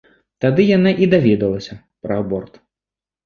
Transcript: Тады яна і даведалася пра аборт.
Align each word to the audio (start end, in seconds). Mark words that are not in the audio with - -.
Тады 0.43 0.63
яна 0.77 0.93
і 1.05 1.09
даведалася 1.13 1.77
пра 2.07 2.17
аборт. 2.23 2.53